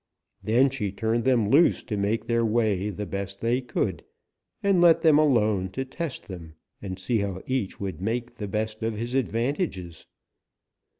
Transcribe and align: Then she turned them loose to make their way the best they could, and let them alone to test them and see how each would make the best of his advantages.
Then 0.41 0.71
she 0.71 0.91
turned 0.91 1.25
them 1.25 1.51
loose 1.51 1.83
to 1.83 1.95
make 1.95 2.25
their 2.25 2.43
way 2.43 2.89
the 2.89 3.05
best 3.05 3.39
they 3.39 3.61
could, 3.61 4.03
and 4.63 4.81
let 4.81 5.01
them 5.03 5.19
alone 5.19 5.69
to 5.73 5.85
test 5.85 6.27
them 6.27 6.55
and 6.81 6.97
see 6.97 7.19
how 7.19 7.43
each 7.45 7.79
would 7.79 8.01
make 8.01 8.33
the 8.37 8.47
best 8.47 8.81
of 8.81 8.95
his 8.97 9.13
advantages. 9.13 10.07